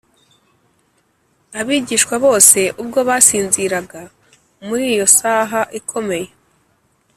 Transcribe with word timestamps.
abigishwa 1.59 2.15
bose 2.25 2.59
ubwo 2.81 2.99
basinziraga 3.09 4.01
muri 4.65 4.83
iyo 4.93 5.05
saha 5.17 5.61
ikomeye, 5.79 6.29